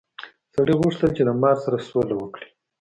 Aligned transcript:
سړي 0.53 0.73
غوښتل 0.79 1.09
چې 1.17 1.21
له 1.27 1.33
مار 1.41 1.57
سره 1.65 1.85
سوله 1.89 2.15
وکړي. 2.17 2.47